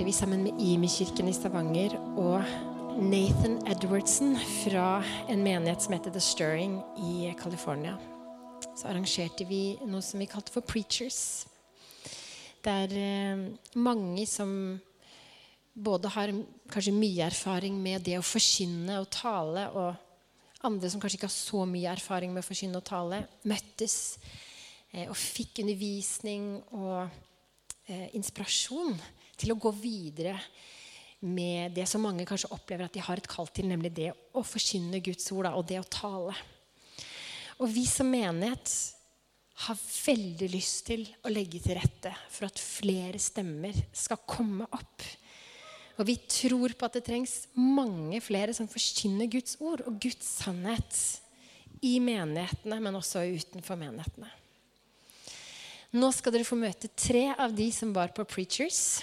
[0.00, 2.40] arrangerte vi sammen med Imi-kirken i Stavanger og
[3.04, 4.32] Nathan Edwardson
[4.62, 7.98] fra en menighet som heter The Stirring i California.
[8.72, 11.44] Så arrangerte vi noe som vi kalte for Preachers.
[12.64, 13.44] Der eh,
[13.76, 14.80] mange som
[15.74, 16.32] både har
[16.72, 21.36] kanskje mye erfaring med det å forkynne og tale, og andre som kanskje ikke har
[21.36, 24.16] så mye erfaring med å forkynne og tale, møttes
[24.94, 27.02] eh, og fikk undervisning og
[27.84, 28.96] eh, inspirasjon
[29.40, 30.36] til å gå videre
[31.20, 34.44] med det som mange kanskje opplever at de har et kall til, nemlig det å
[34.44, 36.36] forkynne Guds ord og det å tale.
[37.60, 38.72] Og vi som menighet
[39.66, 45.04] har veldig lyst til å legge til rette for at flere stemmer skal komme opp.
[46.00, 50.30] Og vi tror på at det trengs mange flere som forkynner Guds ord og Guds
[50.40, 50.96] sannhet
[51.84, 54.30] i menighetene, men også utenfor menighetene.
[56.00, 59.02] Nå skal dere få møte tre av de som var på Preachers.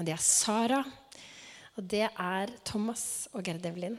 [0.00, 0.80] Og det er Sara,
[1.76, 3.98] og det er Thomas og Gerd Evelyn.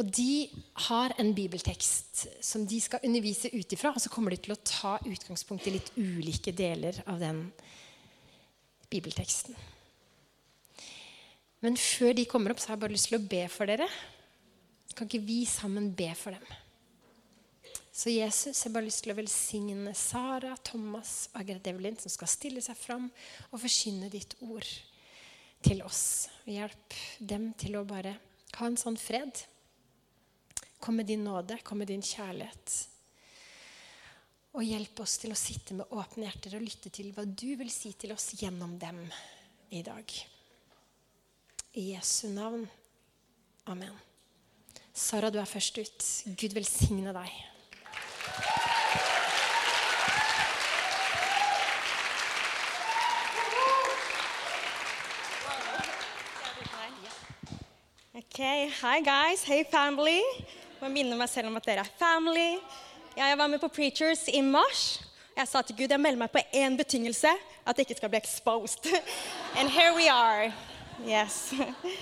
[0.00, 0.46] Og de
[0.88, 3.90] har en bibeltekst som de skal undervise ut ifra.
[3.92, 7.42] Og så kommer de til å ta utgangspunkt i litt ulike deler av den
[8.88, 9.58] bibelteksten.
[11.66, 13.90] Men før de kommer opp, så har jeg bare lyst til å be for dere.
[14.94, 16.46] Kan ikke vi sammen be for dem?
[17.98, 22.12] Så Jesus, jeg har bare lyst til å velsigne Sara, Thomas og Agret Evelyn, som
[22.12, 23.08] skal stille seg fram
[23.50, 24.68] og forkynne ditt ord
[25.66, 26.28] til oss.
[26.46, 28.12] Hjelp dem til å bare
[28.54, 29.42] ha en sånn fred.
[30.78, 32.76] Kom med din nåde, kom med din kjærlighet.
[34.54, 37.74] Og hjelp oss til å sitte med åpne hjerter og lytte til hva du vil
[37.74, 39.02] si til oss gjennom dem
[39.74, 40.18] i dag.
[41.74, 42.62] I Jesu navn.
[43.66, 43.98] Amen.
[44.94, 46.10] Sara, du er først ut.
[46.38, 47.57] Gud velsigne deg.
[58.38, 60.20] Ok, Hi guys, hey family.
[60.22, 62.60] Jeg må minne meg selv om at dere er family.
[63.18, 65.00] Jeg var med på Preachers i mars.
[65.34, 67.32] Jeg sa til Gud jeg melder meg på én betingelse,
[67.66, 68.86] at jeg ikke skal bli exposed.
[69.58, 70.52] And here we are.
[71.02, 71.50] Yes.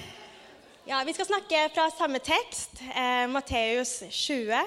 [0.91, 4.61] Ja, Vi skal snakke fra samme tekst, eh, Matteus 20,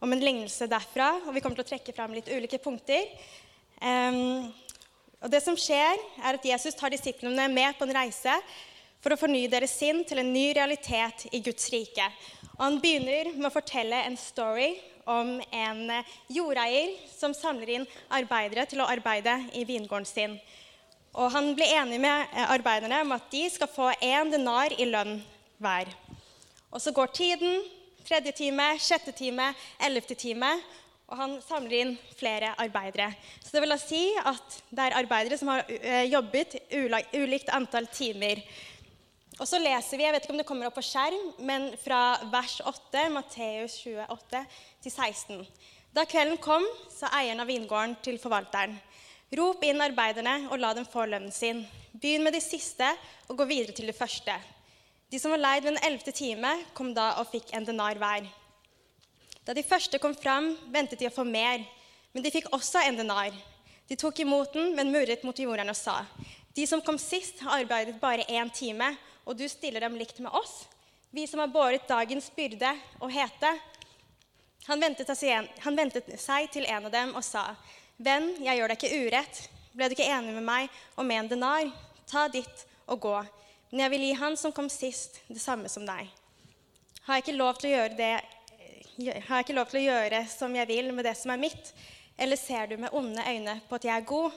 [0.00, 1.16] om en lignelse derfra.
[1.26, 3.10] Og vi kommer til å trekke fram litt ulike punkter.
[3.82, 4.54] Um,
[5.18, 8.38] og det som skjer, er at Jesus tar disiplene med på en reise
[9.02, 12.06] for å fornye deres sinn til en ny realitet i Guds rike.
[12.56, 14.72] Og han begynner med å fortelle en story
[15.08, 15.92] om en
[16.28, 20.36] jordeier som samler inn arbeidere til å arbeide i vingården sin.
[21.16, 24.86] Og han blir enig med eh, arbeiderne om at de skal få én denar i
[24.86, 25.16] lønn
[25.62, 25.88] hver.
[26.68, 27.64] Og så går tiden.
[28.08, 29.50] Tredje time, sjette time,
[29.84, 30.52] ellevte time.
[31.08, 33.08] Og han samler inn flere arbeidere.
[33.40, 36.58] Så det vil da si at det er arbeidere som har eh, jobbet
[37.16, 38.42] ulikt antall timer.
[39.38, 42.18] Og så leser vi, jeg vet ikke om det kommer opp på skjerm, men fra
[42.32, 44.40] vers 8, Matteus 28,
[44.82, 45.44] til 16.
[45.94, 48.74] Da kvelden kom, sa eieren av vingården til forvalteren.
[49.38, 51.62] Rop inn arbeiderne og la dem få lønnen sin.
[51.94, 52.88] Begynn med de siste
[53.28, 54.34] og gå videre til de første.
[55.08, 58.26] De som var leid ved den ellevte time, kom da og fikk en denar hver.
[59.46, 61.62] Da de første kom fram, ventet de å få mer,
[62.10, 63.30] men de fikk også en denar.
[63.88, 66.02] De tok imot den, men murret mot jorden og sa.:
[66.56, 68.96] De som kom sist, har arbeidet bare én time,
[69.28, 70.64] og du stiller dem likt med oss,
[71.10, 73.50] vi som har båret dagens byrde og hete.
[74.68, 75.10] Han ventet,
[75.64, 77.44] han ventet seg til en av dem og sa.:
[77.96, 79.40] Venn, jeg gjør deg ikke urett.
[79.72, 81.68] Ble du ikke enig med meg om en denar?
[82.08, 83.16] Ta ditt og gå.
[83.70, 86.08] Men jeg vil gi han som kom sist, det samme som deg.
[87.04, 88.12] Har jeg ikke lov til å gjøre, det,
[89.00, 91.72] jeg lov til å gjøre som jeg vil med det som er mitt?
[92.18, 94.32] Eller ser du med onde øyne på at jeg er god?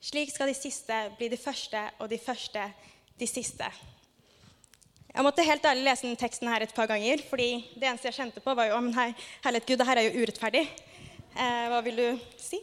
[0.00, 2.64] Slik skal de siste bli de første, og de første
[3.18, 3.68] de siste.
[5.16, 8.16] Jeg måtte helt ærlig lese den teksten her et par ganger, fordi det eneste jeg
[8.18, 9.14] kjente på, var jo «Hei,
[9.46, 10.60] herlighet Gud, det her er jo urettferdig.
[11.32, 12.58] Eh, hva vil du si?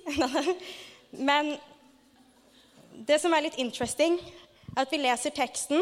[1.30, 1.56] Men
[3.08, 4.20] det som er litt interesting,
[4.78, 5.82] at vi leser teksten,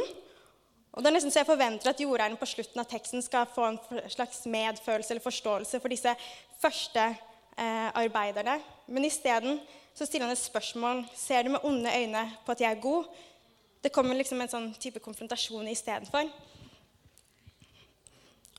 [0.93, 3.65] og det er nesten så jeg forventer at jordeieren på slutten av teksten skal få
[3.67, 3.81] en
[4.13, 6.13] slags medfølelse eller forståelse for disse
[6.63, 8.61] første eh, arbeiderne.
[8.87, 9.59] Men isteden
[9.91, 11.03] så stiller han et spørsmål.
[11.19, 13.11] Ser du med onde øyne på at jeg er god?
[13.83, 16.31] Det kommer liksom en sånn type konfrontasjon istedenfor.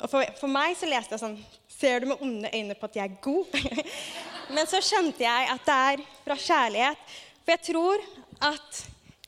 [0.01, 1.37] Og for, for, meg så leste jeg sånn
[1.73, 3.55] Ser du med onde øyne på at jeg er god?
[4.55, 7.15] Men så skjønte jeg at det er fra kjærlighet.
[7.43, 8.05] For jeg tror
[8.53, 8.83] at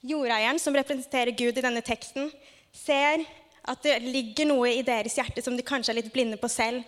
[0.05, 2.29] jordeieren, som representerer Gud i denne teksten,
[2.75, 3.25] ser
[3.65, 6.85] at det ligger noe i deres hjerte som de kanskje er litt blinde på selv.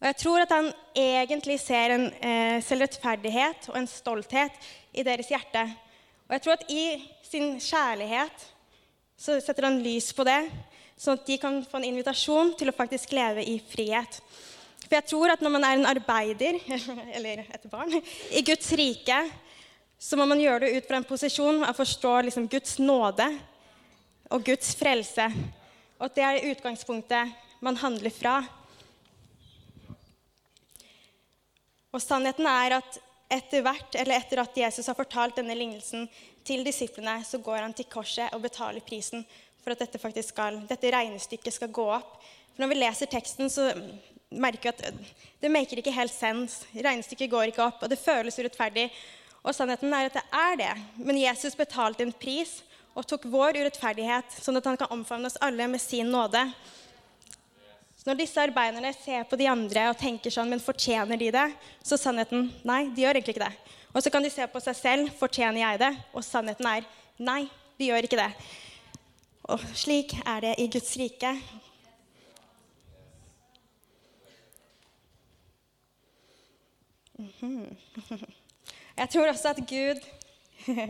[0.00, 5.30] Og jeg tror at han egentlig ser en eh, selvrettferdighet og en stolthet i deres
[5.32, 5.64] hjerte.
[6.28, 6.84] Og jeg tror at i
[7.26, 8.48] sin kjærlighet
[9.16, 10.40] så setter han lys på det,
[10.96, 14.20] sånn at de kan få en invitasjon til å faktisk leve i frihet.
[14.84, 16.60] For jeg tror at når man er en arbeider,
[17.16, 17.94] eller et barn,
[18.30, 19.18] i Guds rike,
[19.98, 23.28] så må man gjøre det ut fra en posisjon av å forstå liksom Guds nåde
[24.34, 25.30] og Guds frelse.
[25.98, 27.32] Og at det er utgangspunktet
[27.64, 28.36] man handler fra.
[31.94, 33.00] Og sannheten er at
[33.34, 36.04] etter hvert, eller etter at Jesus har fortalt denne lignelsen
[36.44, 39.24] til disiplene, så går han til korset og betaler prisen
[39.64, 42.18] for at dette, faktisk skal, dette regnestykket skal gå opp.
[42.52, 43.70] For når vi leser teksten, så
[44.34, 45.10] merker vi at
[45.42, 46.60] det maker ikke helt sens.
[46.74, 48.90] Regnestykket går ikke opp, og det føles urettferdig.
[49.44, 50.72] Og sannheten er at det er det.
[51.00, 52.60] Men Jesus betalte en pris
[52.94, 56.44] og tok vår urettferdighet, sånn at han kan omfavne oss alle med sin nåde.
[57.98, 61.46] Så når disse arbeiderne ser på de andre og tenker sånn, men fortjener de det?
[61.82, 63.74] Så sannheten nei, de gjør egentlig ikke det.
[63.94, 65.90] Og så kan de se på seg selv, fortjener jeg det?
[66.12, 67.42] Og sannheten er nei,
[67.78, 68.30] de gjør ikke det.
[69.44, 71.34] Og slik er det i Guds rike.
[77.18, 77.76] Mhm.
[79.00, 80.00] Jeg tror også at Gud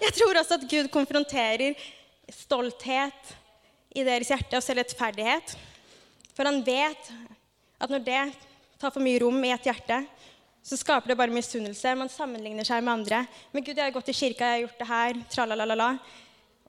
[0.00, 1.74] Jeg tror også at Gud konfronterer
[2.30, 3.34] stolthet
[3.90, 5.58] i deres hjerte og selvrettferdighet.
[6.36, 7.10] For han vet
[7.80, 8.22] at når det
[8.80, 10.04] tar for mye rom i et hjerte,
[10.62, 11.94] så skaper det bare misunnelse.
[11.96, 13.24] Man sammenligner seg med andre.
[13.52, 15.90] Men Gud, jeg har gått i kirka, jeg har gjort det her, tralalala.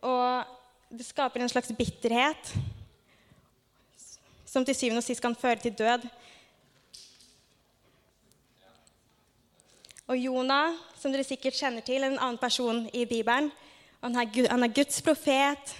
[0.01, 2.53] Og det skaper en slags bitterhet
[4.47, 6.07] som til syvende og sist kan føre til død.
[10.11, 13.51] Og Jonah, som dere sikkert kjenner til, en annen person i Bibelen.
[14.01, 15.75] Han er Guds profet.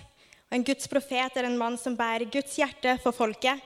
[0.47, 3.59] Og en Guds profet er en mann som bærer Guds hjerte for folket.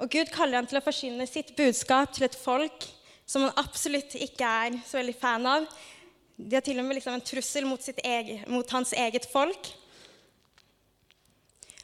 [0.00, 2.86] Og Gud kaller ham til å forsyne sitt budskap til et folk
[3.30, 5.66] som han absolutt ikke er så veldig fan av.
[6.34, 9.70] De har til og med liksom en trussel mot, eget, mot, hans eget folk.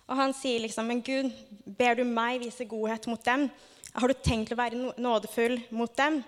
[0.06, 1.30] Og han sier liksom, men Gud,
[1.78, 3.46] ber du meg vise godhet mot dem?
[3.94, 6.18] Har du tenkt å være nådefull mot dem?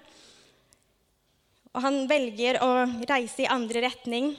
[1.74, 2.70] Og han velger å
[3.08, 4.32] reise i andre retning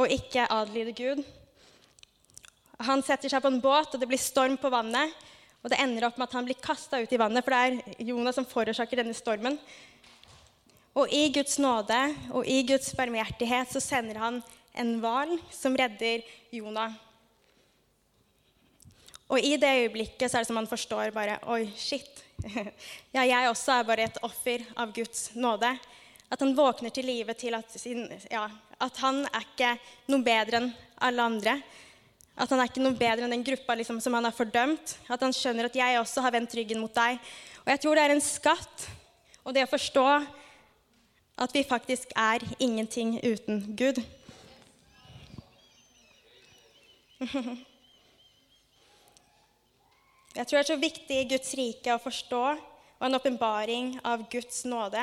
[0.00, 1.20] og ikke adlyde Gud.
[2.88, 5.12] Han setter seg på en båt, og det blir storm på vannet.
[5.60, 8.06] Og det ender opp med at han blir kasta ut i vannet, for det er
[8.08, 9.58] Jonas som forårsaker denne stormen.
[10.96, 11.98] Og i Guds nåde
[12.34, 14.40] og i Guds barmhjertighet så sender han
[14.80, 16.24] en hval som redder
[16.54, 16.96] Jonah.
[19.30, 22.24] Og i det øyeblikket så er det som han forstår bare Oi, shit.
[23.14, 25.70] Ja, jeg også er bare et offer av Guds nåde.
[26.30, 28.48] At han våkner til live til at, sin, ja,
[28.80, 29.70] at han er ikke
[30.10, 30.72] noe bedre enn
[31.06, 31.56] alle andre.
[32.40, 34.96] At han er ikke noe bedre enn den gruppa liksom, som han har fordømt.
[35.12, 37.20] At han skjønner at jeg også har vendt ryggen mot deg.
[37.66, 38.86] Og jeg tror det er en skatt.
[39.44, 40.06] Og det å forstå
[41.40, 44.00] at vi faktisk er ingenting uten Gud.
[50.30, 52.42] Jeg tror det er så viktig i Guds rike å forstå
[53.00, 55.02] og en åpenbaring av Guds nåde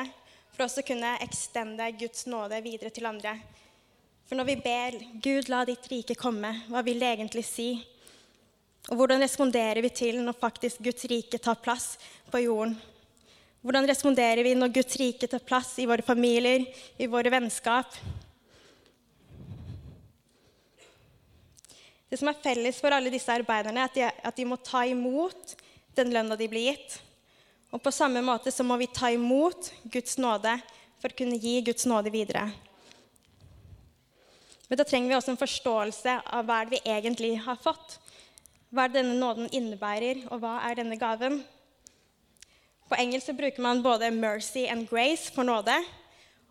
[0.54, 3.36] for å å kunne ekstende Guds nåde videre til andre.
[4.28, 7.70] For når vi ber 'Gud, la ditt rike komme', hva vil det egentlig si?
[8.90, 11.94] Og hvordan responderer vi til når faktisk Guds rike tar plass
[12.28, 12.74] på jorden?
[13.64, 16.66] Hvordan responderer vi når Guds rike tar plass i våre familier,
[17.00, 17.96] i våre vennskap?
[22.08, 24.84] Det som er felles for alle disse arbeiderne, er at de, at de må ta
[24.88, 25.56] imot
[25.96, 27.00] den lønna de blir gitt.
[27.72, 30.58] Og på samme måte så må vi ta imot Guds nåde
[31.00, 32.50] for å kunne gi Guds nåde videre.
[34.68, 37.96] Men da trenger vi også en forståelse av hva det vi egentlig har fått.
[38.68, 41.40] Hva er denne nåden innebærer, og hva er denne gaven?
[42.88, 45.76] På engelsk bruker man både 'mercy' and 'grace' for nåde.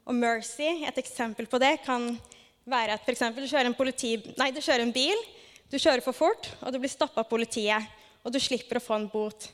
[0.05, 2.19] Og 'mercy', et eksempel på det, kan
[2.65, 3.19] være at f.eks.
[3.19, 5.17] Du, kjører en nei, du kjører en bil,
[5.71, 7.83] du kjører for fort, og du blir stoppa av politiet,
[8.23, 9.49] og du slipper å få en bot.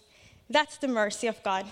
[0.50, 1.65] That's the mercy of God.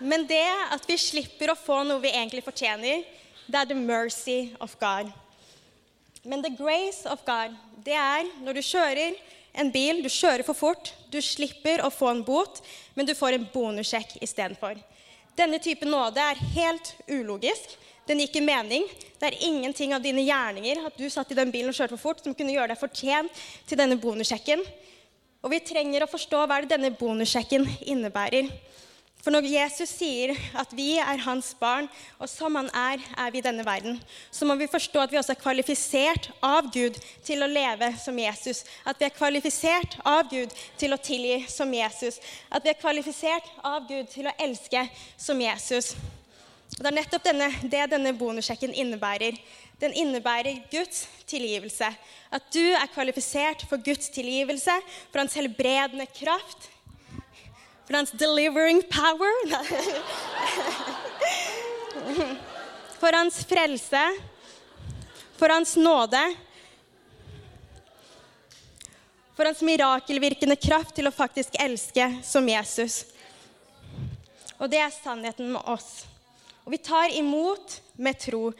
[0.00, 3.04] Men det at vi slipper å få noe vi egentlig fortjener,
[3.46, 5.10] det er the mercy of God.
[6.22, 9.16] Men the grace of God, det er når du kjører
[9.60, 12.60] en bil, du kjører for fort, du slipper å få en bot,
[12.94, 14.76] men du får en bonussjekk istedenfor.
[15.38, 17.78] Denne type nåde er helt ulogisk.
[18.06, 18.84] Den gir ikke mening.
[19.16, 22.10] Det er ingenting av dine gjerninger at du satt i den bilen og kjørte for
[22.10, 24.64] fort, som kunne gjøre deg fortjent til denne bonussjekken.
[25.40, 28.50] Og vi trenger å forstå hva denne bonussjekken innebærer.
[29.20, 33.42] For når Jesus sier at vi er hans barn, og som han er, er vi
[33.42, 33.98] i denne verden,
[34.32, 36.96] så må vi forstå at vi også er kvalifisert av Gud
[37.26, 38.64] til å leve som Jesus.
[38.88, 42.16] At vi er kvalifisert av Gud til å tilgi som Jesus.
[42.48, 44.86] At vi er kvalifisert av Gud til å elske
[45.20, 45.92] som Jesus.
[46.78, 49.36] Og Det er nettopp denne, det denne bonussjekken innebærer.
[49.80, 51.92] Den innebærer Guds tilgivelse.
[52.32, 54.76] At du er kvalifisert for Guds tilgivelse,
[55.10, 56.70] for hans helbredende kraft,
[57.96, 59.32] hans delivering power.
[63.00, 64.02] For hans frelse,
[65.36, 66.34] for hans nåde,
[69.36, 73.04] for hans mirakelvirkende kraft til å faktisk elske som Jesus.
[74.60, 76.04] Og det er sannheten med oss.
[76.66, 78.52] Og vi tar imot med tro.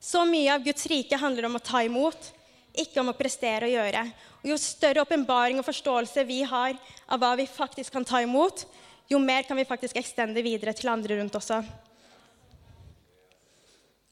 [0.00, 2.32] Så mye av Guds rike handler om å ta imot,
[2.72, 4.06] ikke om å prestere og gjøre.
[4.44, 6.76] Og jo større åpenbaring og forståelse vi har
[7.08, 8.66] av hva vi faktisk kan ta imot,
[9.08, 11.62] jo mer kan vi faktisk ekstende videre til andre rundt også.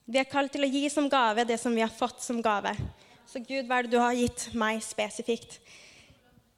[0.09, 2.73] Vi er kalt til å gi som gave det som vi har fått som gave.
[3.29, 5.61] Så Gud, hva er det du har gitt meg spesifikt?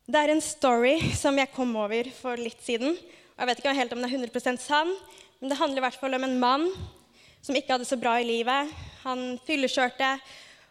[0.07, 2.95] Det er en story som jeg kom over for litt siden.
[3.35, 4.90] Jeg vet ikke helt om den er 100% sann,
[5.40, 6.71] men det handler i hvert fall om en mann
[7.43, 8.71] som ikke hadde så bra i livet.
[9.02, 10.14] Han fyllekjørte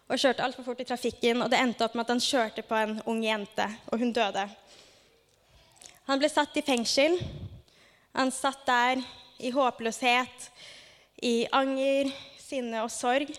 [0.09, 2.75] og kjørte altfor fort i trafikken, og det endte opp med at han kjørte på
[2.77, 4.43] en ung jente, og hun døde.
[6.09, 7.15] Han ble satt i fengsel.
[8.13, 8.99] Han satt der
[9.39, 10.49] i håpløshet,
[11.23, 13.31] i anger, sinne og sorg.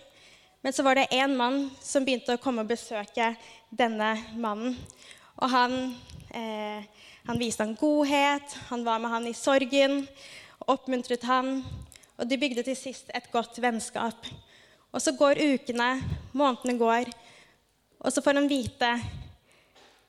[0.65, 3.35] Men så var det en mann som begynte å komme og besøke
[3.69, 4.79] denne mannen.
[5.37, 5.77] Og han,
[6.33, 6.81] eh,
[7.29, 10.09] han viste han godhet, han var med han i sorgen,
[10.65, 11.59] oppmuntret han.
[12.17, 14.25] Og de bygde til sist et godt vennskap.
[14.95, 15.89] Og så går ukene,
[16.39, 17.09] månedene går,
[17.99, 18.91] og så får han vite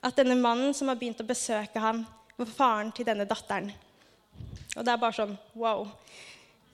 [0.06, 2.04] at denne mannen som har begynt å besøke ham,
[2.38, 3.72] var faren til denne datteren.
[4.76, 5.88] Og det er bare sånn wow.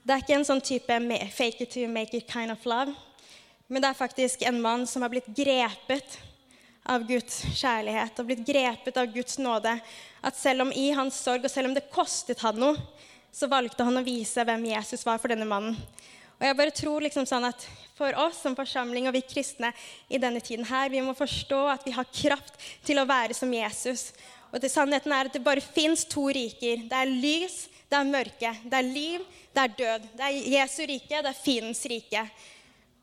[0.03, 0.97] Det er ikke en sånn type
[1.31, 2.91] fake it to make it kind of love.
[3.67, 6.17] Men det er faktisk en mann som har blitt grepet
[6.83, 9.77] av Guds kjærlighet og blitt grepet av Guds nåde.
[10.19, 12.75] At selv om i hans sorg, og selv om det kostet han noe,
[13.31, 15.77] så valgte han å vise hvem Jesus var for denne mannen.
[16.41, 19.69] Og jeg bare tror liksom sånn at For oss som forsamling og vi kristne
[20.09, 22.55] i denne tiden her, vi må forstå at vi har kraft
[22.87, 24.07] til å være som Jesus.
[24.49, 26.81] Og det sannheten er at det bare fins to riker.
[26.89, 28.55] Det er lys, det er mørke.
[28.65, 30.09] Det er liv, det er død.
[30.17, 32.25] Det er Jesu rike, det er fiendens rike.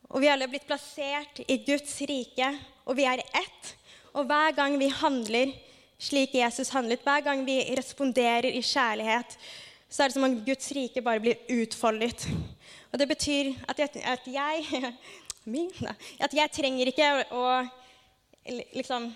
[0.09, 2.51] Og vi alle er blitt plassert i Guds rike,
[2.89, 3.73] og vi er ett.
[4.19, 5.55] Og hver gang vi handler
[6.03, 9.39] slik Jesus handlet, hver gang vi responderer i kjærlighet,
[9.89, 12.27] så er det som om Guds rike bare blir utfoldet.
[12.93, 14.93] Og det betyr at jeg, at jeg,
[16.25, 17.45] at jeg trenger ikke å,
[18.49, 19.11] liksom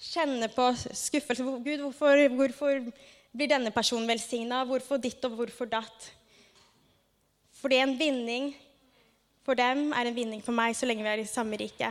[0.00, 1.44] kjenne på skuffelse.
[1.44, 2.80] Gud, hvorfor, hvorfor
[3.32, 4.62] blir denne personen velsigna?
[4.64, 6.10] Hvorfor ditt og hvorfor datt?
[7.60, 8.54] Fordi en vinning
[9.44, 11.90] for dem er en vinning for meg så lenge vi er i samme rike.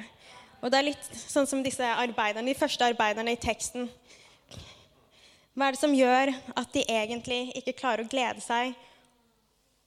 [0.60, 3.88] Og det er litt sånn som disse arbeiderne, de første arbeiderne i teksten.
[5.54, 8.74] Hva er det som gjør at de egentlig ikke klarer å glede seg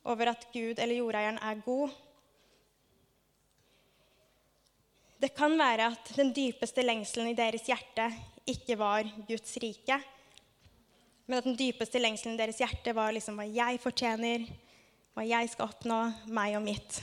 [0.05, 1.93] over at Gud eller jordeieren er god.
[5.23, 8.09] Det kan være at den dypeste lengselen i deres hjerte
[8.51, 10.01] ikke var Guds rike,
[11.27, 14.49] men at den dypeste lengselen i deres hjerte var liksom hva jeg fortjener,
[15.15, 16.01] hva jeg skal oppnå,
[16.35, 16.99] meg og mitt.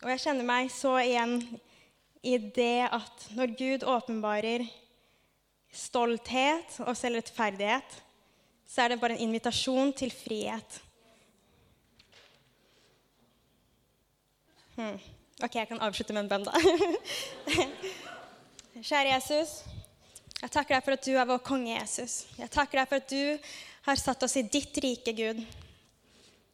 [0.00, 1.36] Og jeg kjenner meg så igjen
[2.26, 4.64] i det at når Gud åpenbarer
[5.76, 8.00] stolthet og selvrettferdighet,
[8.66, 10.80] så er det bare en invitasjon til frihet.
[14.76, 14.98] Hmm.
[15.42, 16.52] Ok, jeg kan avslutte med en bønn, da.
[18.88, 19.62] Kjære Jesus,
[20.36, 22.26] jeg takker deg for at du er vår konge, Jesus.
[22.36, 23.52] Jeg takker deg for at du
[23.86, 25.40] har satt oss i ditt rike, Gud.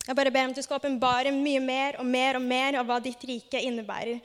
[0.07, 2.89] Jeg bare ber om at du skal åpenbare mye mer og mer og mer av
[2.89, 4.19] hva ditt rike innebærer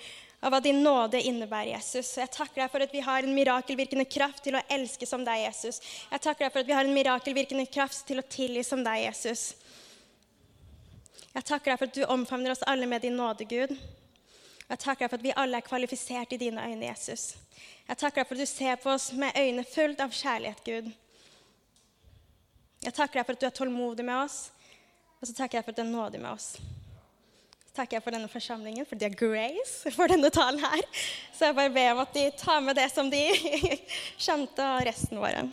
[0.48, 2.13] av hva din nåde innebærer, Jesus.
[2.18, 5.44] Jeg takker deg for at vi har en mirakelvirkende kraft til å elske som deg,
[5.44, 5.82] Jesus.
[6.08, 9.04] Jeg takker deg for at vi har en mirakelvirkende kraft til å tilgi som deg,
[9.04, 9.50] Jesus.
[11.34, 13.75] Jeg takker deg for at du omfavner oss alle med din nåde, Gud.
[14.68, 17.36] Jeg takker deg for at vi alle er kvalifisert i dine øyne, Jesus.
[17.88, 20.89] Jeg takker deg for at du ser på oss med øyne fullt av kjærlighet, Gud.
[22.88, 24.42] Jeg takker deg for at du er tålmodig med oss,
[25.20, 26.54] og så takker jeg for at du er nådig med oss
[27.77, 30.84] takker jeg for denne forsamlingen, for de har grace for denne talen her.
[31.36, 33.24] Så jeg bare ber om at de tar med det som de
[34.24, 35.46] skjønte, og resten våre.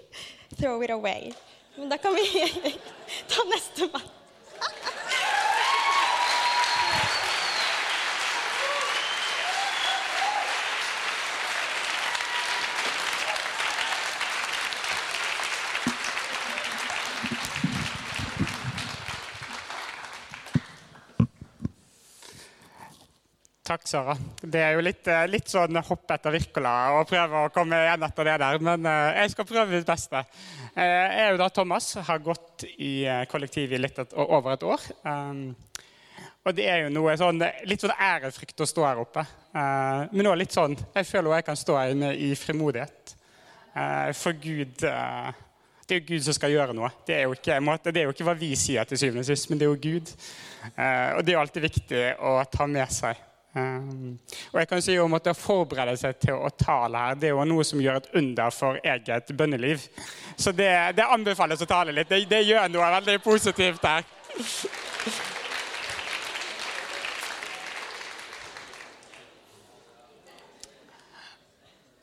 [0.58, 1.32] throw it away.
[1.76, 2.44] Men da kan vi
[3.32, 4.10] ta neste mann.
[23.74, 24.12] Takk, Sara.
[24.38, 28.04] Det er jo litt, eh, litt sånn hopp etter Wirkola å prøve å komme igjen
[28.06, 30.20] etter det der, men eh, jeg skal prøve mitt beste.
[30.76, 33.02] Eh, jeg er jo da Thomas, har gått i
[33.32, 34.84] kollektiv i litt et, over et år.
[36.44, 39.26] Og det er jo noe sånn, litt sånn ærefrykt å stå her oppe.
[39.54, 43.16] Men òg litt sånn Jeg føler jeg kan stå her inne i frimodighet.
[44.20, 44.90] For Gud Det
[45.88, 46.92] er jo Gud som skal gjøre noe.
[47.06, 47.58] Det er jo ikke,
[47.90, 49.82] det er jo ikke hva vi sier til syvende og sist, men det er jo
[49.82, 50.16] Gud.
[50.76, 53.30] Og det er jo alltid viktig å ta med seg.
[53.54, 54.18] Um,
[54.50, 57.44] og jeg kan si at Å forberede seg til å tale her, det er jo
[57.46, 59.84] noe som gjør et under for eget bønneliv.
[60.36, 62.10] Så det, det anbefales å tale litt.
[62.10, 64.02] Det, det gjør noe veldig positivt her.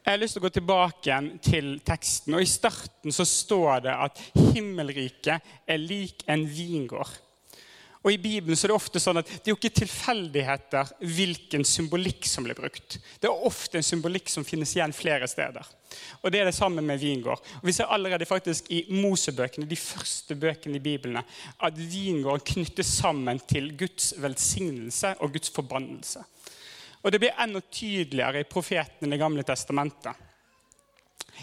[0.02, 2.34] Jeg har lyst til å gå tilbake til teksten.
[2.36, 4.24] og I starten så står det at
[4.56, 7.12] himmelriket er lik en vingård.
[8.02, 11.66] Og I Bibelen så er det ofte sånn at det er jo ikke tilfeldigheter hvilken
[11.68, 12.98] symbolikk som blir brukt.
[13.22, 15.68] Det er ofte en symbolikk som finnes igjen flere steder.
[16.24, 17.38] Og Det er det samme med vingård.
[17.62, 21.22] Og Vi ser allerede faktisk i Mosebøkene, de første bøkene i Bibelen,
[21.62, 26.26] at vingården knyttes sammen til Guds velsignelse og Guds forbannelse.
[27.04, 30.16] Og Det blir enda tydeligere i profetene i Det gamle testamentet.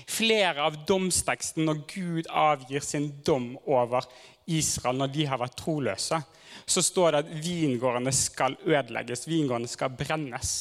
[0.06, 4.04] Flere av domstekstene når Gud avgir sin dom over
[4.56, 6.20] Israel når de har vært troløse,
[6.68, 10.56] så står det at vingårdene skal ødelegges, vingårdene skal brennes.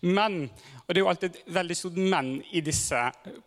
[0.00, 0.46] Men,
[0.86, 3.00] og det er jo alltid et veldig stort men i disse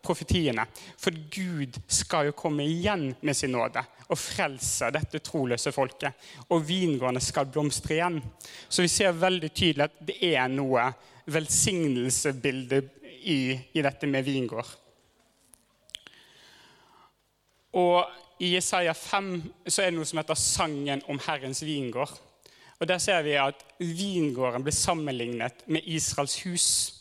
[0.05, 0.65] profetiene,
[1.01, 6.29] for Gud skal jo komme igjen med sin nåde og frelse dette troløse folket.
[6.49, 8.19] Og vingårdene skal blomstre igjen.
[8.69, 10.87] Så vi ser veldig tydelig at det er noe
[11.29, 12.81] velsignelsesbilde
[13.19, 14.71] i, i dette med vingård.
[17.77, 22.19] Og i Jesaja 5 så er det noe som heter 'Sangen om Herrens vingård'.
[22.79, 26.93] Og Der ser vi at vingården blir sammenlignet med Israels hus,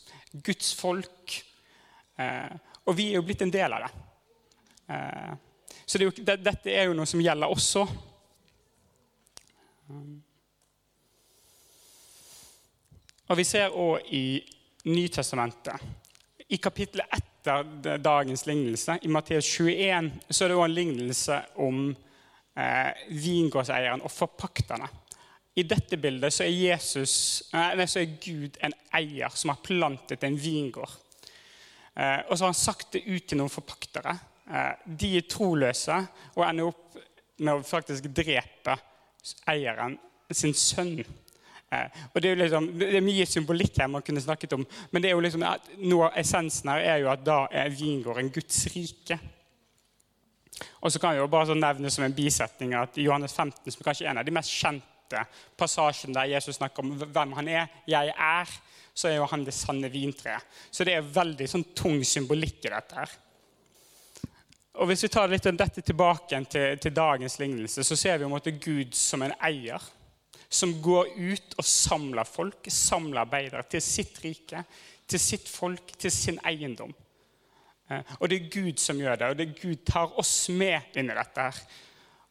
[0.43, 1.43] Guds folk.
[2.19, 2.51] Eh,
[2.85, 3.91] og vi er jo blitt en del av det.
[4.89, 5.35] Eh,
[5.85, 7.87] så det er jo, det, dette er jo noe som gjelder også.
[13.29, 14.43] Og vi ser òg i
[14.85, 15.79] Nytestamentet.
[16.49, 18.99] I kapittel 1 etter dagens lignelse.
[19.01, 21.83] I Matteus 21 så er det også en lignelse om
[22.57, 24.89] eh, vingårdseieren og forpakterne.
[25.55, 27.13] I dette bildet så er, Jesus,
[27.53, 30.91] nei, så er Gud en eier som har plantet en vingård.
[31.95, 34.15] Eh, og så har han sagt det ut til noen forpaktere.
[34.49, 35.97] Eh, de er troløse
[36.35, 36.99] og ender opp
[37.39, 38.75] med å faktisk drepe
[39.49, 39.97] eieren
[40.31, 40.99] sin sønn.
[41.71, 44.65] Eh, og det er, liksom, det er, mye symbolikk her man kunne snakket om.
[44.91, 45.45] Men det er jo liksom,
[45.85, 49.19] noe av essensen her er jo at da er vingården Guds rike.
[50.81, 53.85] Og så kan jeg jo bare nevne som en bisetning at i Johannes 15, som
[53.85, 55.23] kanskje er en av de mest kjente
[55.57, 58.59] passasjene der Jesus snakker om hvem han er, 'jeg er',
[58.93, 60.43] så er jo han det sanne vintreet.
[60.71, 62.95] Så det er veldig sånn tung symbolikk i dette.
[62.95, 63.09] her.
[64.73, 68.35] Og Hvis vi tar litt av dette tilbake til, til dagens lignelse, så ser vi
[68.35, 69.79] at Gud som en eier
[70.49, 74.63] som går ut og samler folk, samler arbeidere til sitt rike,
[75.09, 76.93] til sitt folk, til sin eiendom.
[77.89, 80.97] Eh, og det er Gud som gjør det, og det er Gud tar oss med
[80.97, 81.45] inn i dette.
[81.49, 81.61] her.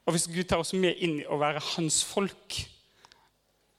[0.07, 2.59] Og hvis Gud tar oss med inn i å være hans folk,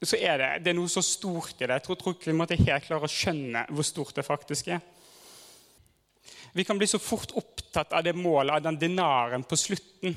[0.00, 1.74] så er det, det er noe så stort i det.
[1.76, 4.80] Jeg tror, tror ikke vi måtte helt klare å skjønne hvor stort det faktisk er.
[6.56, 10.16] Vi kan bli så fort opptatt av det målet, av den dinaren på slutten.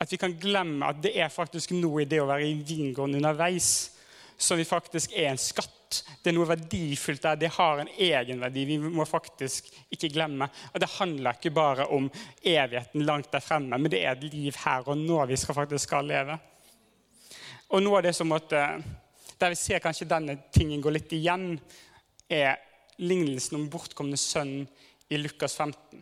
[0.00, 3.16] At vi kan glemme at det er faktisk noe i det å være i vingården
[3.16, 3.96] underveis
[4.36, 6.02] som vi faktisk er en skatt.
[6.22, 7.38] Det er noe verdifullt der.
[7.40, 8.64] Det har en egenverdi.
[8.68, 10.48] Vi må faktisk ikke glemme.
[10.74, 12.10] Og Det handler ikke bare om
[12.42, 15.88] evigheten langt der fremme, men det er et liv her og nå vi skal faktisk
[15.88, 16.38] skal leve.
[17.72, 18.82] Og noe av det som måtte,
[19.38, 21.58] Der vi ser kanskje denne tingen gå litt igjen,
[22.30, 22.56] er
[22.96, 24.62] lignelsen om bortkomne sønn
[25.12, 26.00] i Lukas 15.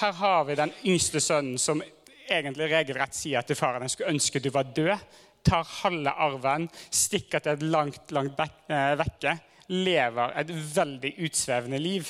[0.00, 1.82] Her har vi den yngste sønnen som
[2.30, 4.98] egentlig regelrett sier til faren jeg skulle ønske du var død,
[5.44, 8.40] tar halve arven, stikker til et langt, langt
[8.72, 9.36] eh, vekke,
[9.74, 12.08] lever et veldig utsvevende liv.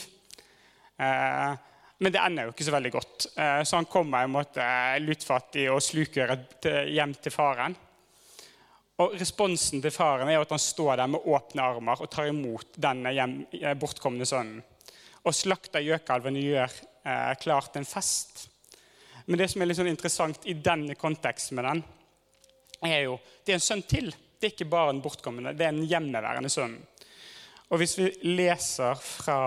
[0.98, 1.54] Eh,
[2.04, 3.26] men det ender jo ikke så veldig godt.
[3.34, 4.68] Eh, så han kommer i en måte
[5.02, 7.76] lutfattig og slukøret hjem til faren.
[9.02, 12.76] Og Responsen til faren er at han står der med åpne armer og tar imot
[12.78, 13.40] denne hjem,
[13.80, 14.62] bortkomne sønnen.
[15.24, 16.74] Og slakter gjøkalven gjør
[17.40, 18.44] klart en fest.
[19.26, 21.82] Men det som er litt sånn interessant i denne konteksten med den,
[22.84, 24.10] er jo det er en sønn til.
[24.12, 26.76] Det er ikke bare en bortkommende, det er en hjemmeværende sønn.
[27.72, 29.38] Og hvis vi leser fra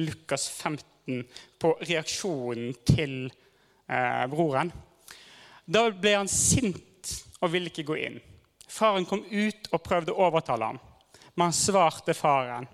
[0.00, 1.22] Lukas 15
[1.62, 3.28] på reaksjonen til
[3.86, 4.72] eh, broren
[5.64, 8.18] Da ble han sint og ville ikke gå inn.
[8.66, 10.82] Faren kom ut og prøvde å overtale ham.
[11.36, 12.66] Men han svarte faren,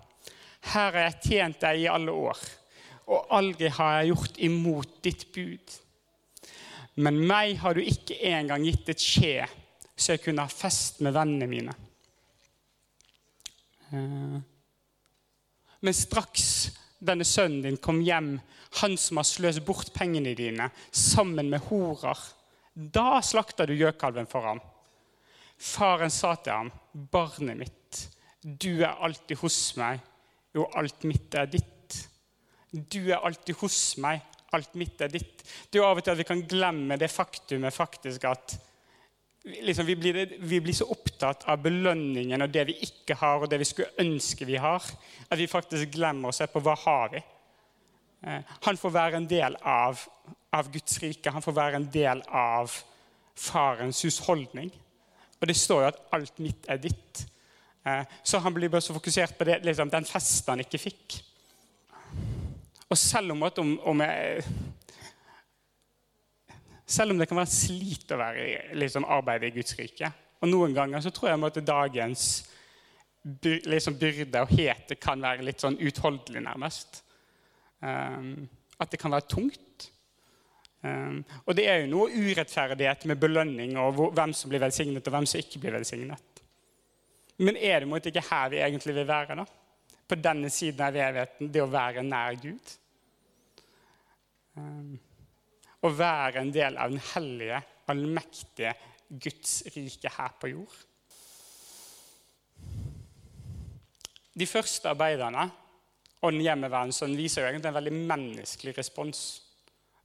[0.73, 2.39] Her har jeg tjent deg i alle år,
[3.11, 5.73] og aldri har jeg gjort imot ditt bud.
[7.01, 9.47] Men meg har du ikke engang gitt et skje,
[9.97, 11.75] så jeg kunne ha fest med vennene mine.
[13.93, 14.39] Eh,
[15.83, 16.47] men straks
[17.03, 18.37] denne sønnen din kom hjem,
[18.81, 22.19] han som har sløst bort pengene dine, sammen med horer,
[22.73, 24.63] da slakta du gjøkalven for ham.
[25.63, 28.09] Faren sa til ham, 'Barnet mitt,
[28.43, 30.01] du er alltid hos meg,
[30.57, 31.69] og alt mitt er ditt.'
[32.73, 34.23] Du er alltid hos meg,
[34.57, 35.43] alt mitt er ditt.
[35.43, 38.57] Det er jo av og til at vi kan glemme det faktumet faktisk at
[39.45, 43.51] liksom, vi, blir, vi, blir, så opptatt av belønningen og det vi ikke har, og
[43.51, 44.85] det vi skulle ønske vi har,
[45.29, 47.23] at vi faktisk glemmer å se på hva har vi
[48.29, 50.05] eh, Han får være en del av,
[50.53, 51.35] av, Guds rike.
[51.35, 52.73] Han får være en del av
[53.39, 54.71] farens husholdning.
[55.41, 57.27] Og det står jo at 'alt mitt er ditt'.
[57.87, 61.19] Eh, så han blir bare så fokusert på det, liksom, den festen han ikke fikk.
[62.91, 64.43] Og selv om, om, om jeg
[66.93, 70.11] selv om det kan være slit å være i liksom, arbeide i Guds rike.
[70.43, 72.27] Og noen ganger så tror jeg at dagens
[73.71, 77.03] liksom, byrde og hete kan være litt sånn utholdelig, nærmest.
[77.81, 78.49] Um,
[78.83, 79.89] at det kan være tungt.
[80.83, 85.07] Um, og det er jo noe urettferdighet med belønning og hvor, hvem som blir velsignet,
[85.07, 86.43] og hvem som ikke blir velsignet.
[87.43, 89.39] Men er det måtte ikke her vi egentlig vil være?
[89.39, 89.47] da?
[90.13, 92.73] På denne siden av evigheten, det å være nær Gud?
[94.61, 94.99] Um,
[95.81, 98.75] å være en del av den hellige, allmektige
[99.09, 100.77] Guds rike her på jord.
[104.37, 105.49] De første arbeiderne
[106.21, 109.23] og den hjemmeværende viser jo egentlig en veldig menneskelig respons.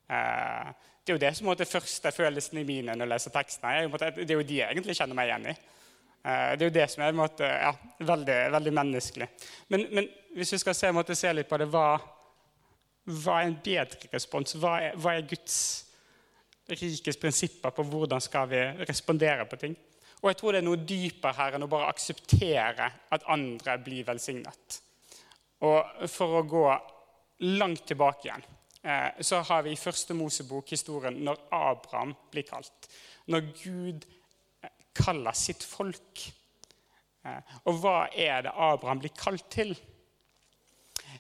[0.08, 0.72] Eh,
[1.04, 4.00] det er jo det som er det første følelsen i mine når jeg leser tekstene.
[4.18, 5.60] Det er jo de jeg egentlig kjenner meg igjen i.
[6.28, 7.72] Eh, det er jo det som er måte, ja,
[8.04, 9.28] veldig, veldig, menneskelig.
[9.72, 11.90] Men, men, hvis vi skal se, måte, se litt på det, hva,
[13.08, 14.58] hva er en bedre respons?
[14.60, 15.60] Hva er, hva er Guds
[16.68, 19.78] rikes prinsipper på hvordan skal vi respondere på ting.
[20.22, 24.06] Og jeg tror det er noe dypere her enn å bare akseptere at andre blir
[24.08, 24.82] velsignet.
[25.64, 26.66] Og for å gå
[27.58, 28.46] langt tilbake igjen,
[28.84, 32.90] eh, så har vi i første Mosebok historien når Abraham blir kalt.
[33.28, 34.08] Når Gud
[34.98, 36.26] kaller sitt folk.
[37.26, 39.76] Eh, og hva er det Abraham blir kalt til?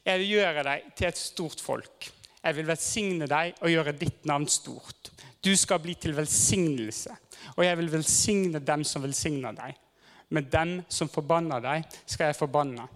[0.05, 2.09] Jeg vil gjøre deg til et stort folk.
[2.43, 5.11] Jeg vil velsigne deg og gjøre ditt navn stort.
[5.43, 7.13] Du skal bli til velsignelse,
[7.55, 9.75] og jeg vil velsigne dem som velsigner deg.
[10.29, 12.87] Men dem som forbanner deg, skal jeg forbanne.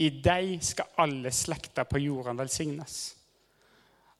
[0.00, 2.98] I deg skal alle slekter på jorden velsignes.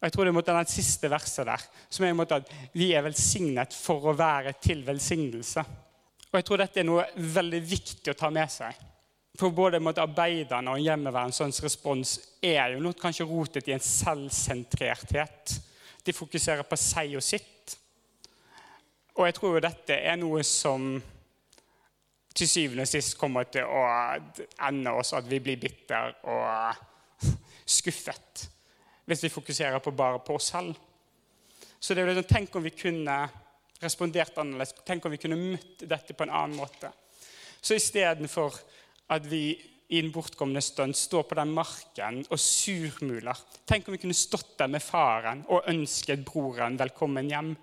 [0.00, 3.74] Og jeg tror det er den siste verset der, som er at vi er velsignet
[3.76, 5.64] for å være til velsignelse.
[6.30, 8.78] Og jeg tror dette er noe veldig viktig å ta med seg.
[9.36, 15.56] For både arbeiderne og hjemmeværende respons er jo noe kanskje rotet i en selvsentrerthet
[16.04, 17.74] de fokuserer på seg og sitt.
[19.18, 20.94] Og jeg tror jo dette er noe som
[22.30, 23.84] til syvende og sist kommer til å
[24.64, 27.26] ende oss at vi blir bitter og
[27.78, 28.46] skuffet
[29.06, 30.74] hvis vi fokuserer på bare på oss selv.
[31.80, 33.16] Så det er liksom, Tenk om vi kunne
[33.80, 34.74] respondert annerledes.
[34.84, 36.92] Tenk om vi kunne møtt dette på en annen måte.
[37.60, 38.56] Så istedenfor
[39.10, 39.56] at vi
[39.90, 43.38] i en bortkomne stund står på den marken og surmuler.
[43.66, 47.56] Tenk om vi kunne stått der med faren og ønsket broren velkommen hjem.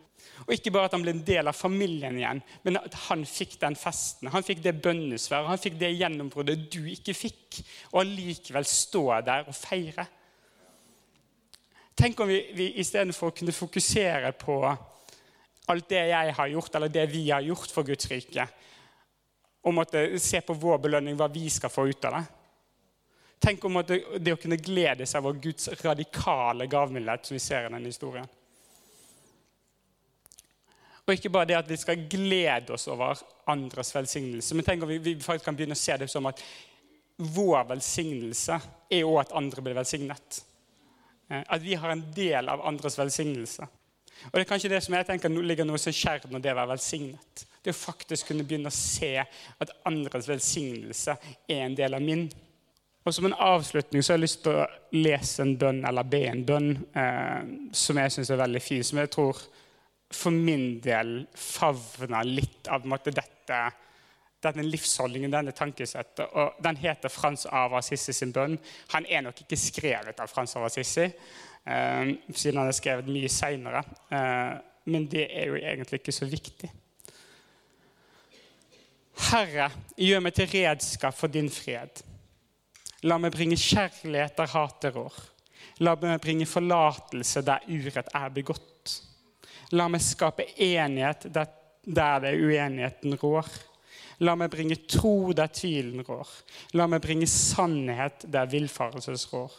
[0.45, 3.56] Og ikke bare at han ble en del av familien igjen, men at han fikk
[3.62, 4.30] den festen.
[4.34, 7.62] Han fikk det bønnesværet, han fikk det gjennombruddet du ikke fikk.
[7.93, 10.08] Og allikevel stå der og feire.
[11.97, 14.60] Tenk om vi, vi istedenfor kunne fokusere på
[15.65, 18.45] alt det jeg har gjort, eller det vi har gjort for Guds rike,
[19.65, 22.25] og måtte se på vår belønning, hva vi skal få ut av det.
[23.41, 27.65] Tenk om det, det å kunne glede seg over Guds radikale gavmildhet, som vi ser
[27.65, 28.29] i denne historien.
[31.07, 33.17] Og ikke bare det at vi skal glede oss over
[33.49, 36.43] andres velsignelse, men tenk om vi, vi faktisk kan begynne å se det som at
[37.17, 38.60] vår velsignelse
[38.93, 40.43] er òg at andre blir velsignet.
[41.30, 43.68] Eh, at vi har en del av andres velsignelse.
[44.26, 46.74] Og Det er kanskje det som jeg tenker ligger noe så kjært når det være
[46.74, 47.46] velsignet.
[47.63, 51.18] Det å faktisk kunne begynne å se at andres velsignelse
[51.50, 52.28] er en del av min.
[53.06, 56.26] Og Som en avslutning så har jeg lyst til å lese en bønn, eller be
[56.28, 58.84] en bønn, eh, som jeg syns er veldig fin.
[58.84, 59.38] Som jeg tror
[60.12, 63.62] for min del favner litt av måte, dette,
[64.47, 66.25] denne livsholdningen, denne tankesettet.
[66.33, 68.57] Og Den heter Frans av Assisi sin bønn.
[68.95, 73.29] Han er nok ikke skrevet av Frans av Assisi, eh, siden han er skrevet mye
[73.29, 73.83] seinere.
[74.12, 74.57] Eh,
[74.88, 76.69] men det er jo egentlig ikke så viktig.
[79.31, 82.03] Herre, gjør meg til redskap for din fred.
[83.05, 85.17] La meg bringe kjærlighet der hatet rår.
[85.86, 88.93] La meg bringe forlatelse der urett er begått.
[89.75, 91.49] La meg skape enighet der,
[91.83, 93.49] der det uenigheten rår.
[94.25, 96.30] La meg bringe tro der tvilen rår.
[96.73, 99.51] La meg bringe sannhet der villfarelses rår.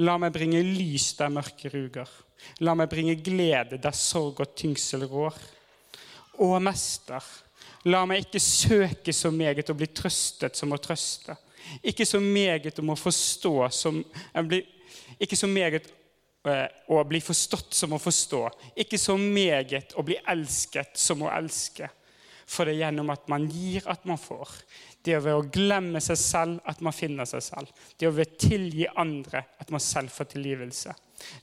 [0.00, 2.10] La meg bringe lys der mørket ruger.
[2.64, 5.36] La meg bringe glede der sorg og tyngsel rår.
[6.40, 7.24] Å, Mester,
[7.86, 11.36] la meg ikke søke så meget å bli trøstet som å trøste.
[11.84, 14.00] Ikke så meget om å forstå som
[15.18, 15.86] Ikke så meget
[16.48, 18.42] eh, å bli forstått som å forstå.
[18.76, 21.88] Ikke så meget å bli elsket som å elske.
[22.46, 24.52] For det er gjennom at man gir, at man får.
[25.04, 27.72] Det er ved å glemme seg selv at man finner seg selv.
[27.96, 30.94] Det er ved å tilgi andre at man selv får tilgivelse.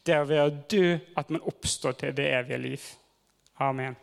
[0.05, 2.87] Det er ved å dø at man oppstår til det evige liv.
[3.61, 3.97] Amen.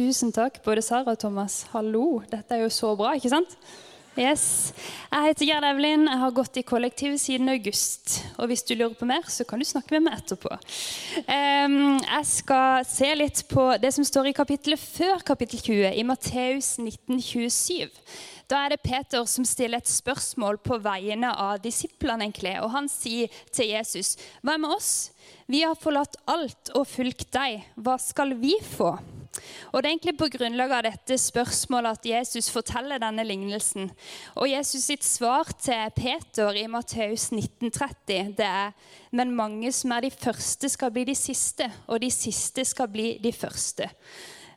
[0.00, 1.66] Tusen takk, både Sara og Thomas.
[1.74, 2.22] Hallo.
[2.30, 3.50] Dette er jo så bra, ikke sant?
[4.16, 4.44] Yes.
[5.10, 6.06] Jeg heter Gerd Evelyn.
[6.08, 8.14] Jeg har gått i kollektiv siden august.
[8.40, 10.56] Og hvis du lurer på mer, så kan du snakke med meg etterpå.
[11.28, 16.72] jeg skal se litt på det som står i kapittelet før kapittel 20, i Matteus
[16.80, 17.92] 1927.
[18.48, 22.24] Da er det Peter som stiller et spørsmål på vegne av disiplene.
[22.24, 25.10] egentlig, Og han sier til Jesus, 'Hva med oss?
[25.46, 27.64] Vi har forlatt alt og fulgt deg.
[27.76, 29.19] Hva skal vi få?'
[29.70, 33.90] Og Det er egentlig på grunnlag av dette spørsmålet at Jesus forteller denne lignelsen.
[34.34, 38.74] Og Jesus sitt svar til Peter i Matteus 1930 det er
[39.14, 43.16] men mange som er de første, skal bli de siste, og de siste skal bli
[43.22, 43.88] de første.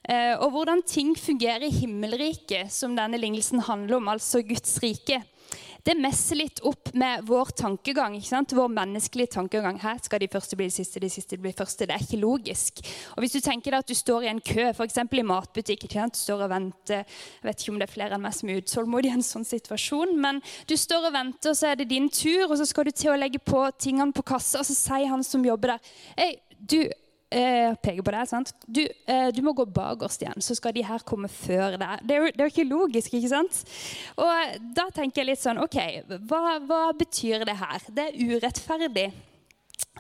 [0.04, 5.24] Eh, og hvordan ting fungerer i himmelriket, som denne lignelsen handler om, altså Guds rike,
[5.84, 8.15] det messer litt opp med vår tankegang.
[8.15, 8.54] ikke sant?
[8.56, 9.82] Vår menneskelige tankegang.
[9.84, 11.88] Her skal de første bli de siste, de siste bli første.
[11.89, 12.80] Det er ikke logisk.
[13.15, 15.02] Og Hvis du tenker deg at du står i en kø, f.eks.
[15.04, 16.15] i matbutikk, ikke sant?
[16.15, 18.63] du står og venter Jeg vet ikke om det er flere enn meg som er
[18.63, 22.08] utålmodige i en sånn situasjon, men du står og venter, og så er det din
[22.08, 25.12] tur, og så skal du til å legge på tingene på kassa, og så sier
[25.12, 26.80] han som jobber der Hei, du,
[27.34, 28.30] eh, peker på deg.
[28.30, 28.54] sant?
[28.65, 32.06] Du, eh, du, må gå bakerst igjen, så skal de her komme før deg.
[32.06, 33.62] Det er, jo, det er jo ikke logisk, ikke sant?
[34.22, 35.78] Og da tenker jeg litt sånn OK,
[36.30, 37.86] hva, hva betyr det her?
[37.89, 39.12] Det er urettferdig.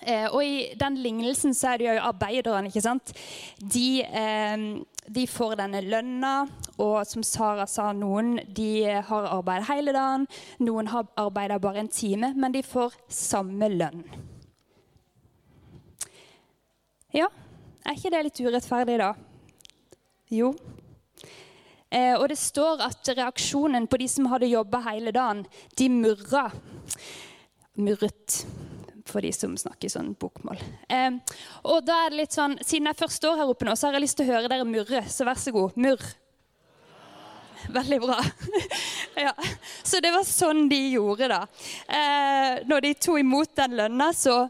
[0.01, 3.13] Eh, og i den lignelsen så er det jo arbeiderne, ikke sant.
[3.57, 4.67] De, eh,
[5.07, 6.33] de får denne lønna,
[6.81, 10.27] og som Sara sa, noen de har arbeidet hele dagen,
[10.59, 14.05] noen har arbeidet bare en time, men de får samme lønn.
[17.13, 17.27] Ja,
[17.85, 19.11] er ikke det litt urettferdig, da?
[20.33, 20.53] Jo.
[21.93, 25.43] Eh, og det står at reaksjonen på de som hadde jobba hele dagen,
[25.77, 26.47] de murra.
[27.77, 28.39] Murret,
[29.05, 30.57] for de som snakker sånn bokmål.
[30.89, 31.19] Eh,
[31.69, 33.99] og da er det litt sånn, Siden jeg først står her oppe nå, så har
[33.99, 35.03] jeg lyst til å høre dere murre.
[35.05, 36.01] Så vær så god, murr.
[37.77, 38.17] Veldig bra.
[39.27, 39.35] ja.
[39.85, 41.43] Så det var sånn de gjorde, da.
[41.85, 44.47] Eh, når de tok imot den lønna, så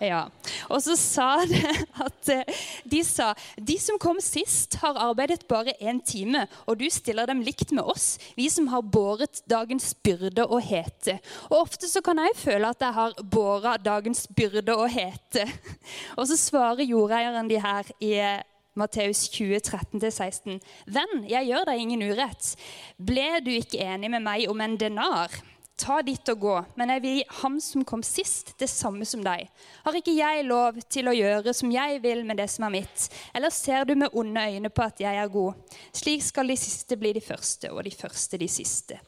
[0.00, 0.26] ja.
[0.68, 1.72] Og så sa det
[2.04, 6.86] at eh, de sa de som kom sist, har arbeidet bare én time, og du
[6.92, 11.18] stiller dem likt med oss, vi som har båret dagens byrde og hete.
[11.50, 15.46] Og ofte så kan jeg føle at jeg har båra dagens byrde og hete.
[16.18, 18.44] Og så svarer jordeieren de her i eh,
[18.76, 19.60] Matteus 20,
[19.96, 20.58] 13-16.
[20.92, 22.52] Venn, jeg gjør deg ingen urett.
[23.00, 25.32] Ble du ikke enig med meg om en denar?
[25.76, 29.20] Ta ditt og gå, men jeg vil gi ham som kom sist, det samme som
[29.24, 29.44] deg.
[29.84, 33.06] Har ikke jeg lov til å gjøre som jeg vil med det som er mitt?
[33.36, 35.76] Eller ser du med onde øyne på at jeg er god?
[35.92, 38.98] Slik skal de siste bli de første, og de første de siste.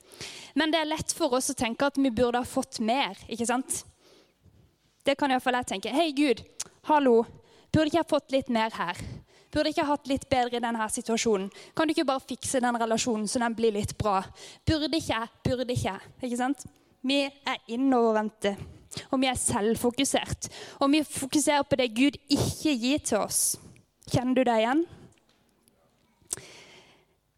[0.59, 3.49] Men det er lett for oss å tenke at vi burde ha fått mer, ikke
[3.49, 3.83] sant?
[5.09, 5.95] Det kan iallfall jeg tenke.
[5.95, 6.45] Hei, Gud,
[6.91, 7.23] hallo,
[7.73, 9.01] burde ikke jeg fått litt mer her?
[9.53, 11.49] Burde ikke hatt litt bedre i denne situasjonen?
[11.77, 14.21] Kan du ikke bare fikse den relasjonen så den blir litt bra?
[14.69, 15.95] Burde ikke, burde ikke.
[16.21, 16.67] Ikke sant?
[17.07, 18.57] Vi er innovervendte,
[19.09, 20.51] og vi er selvfokusert.
[20.83, 23.57] Og vi fokuserer på det Gud ikke gir til oss.
[24.09, 24.85] Kjenner du det igjen?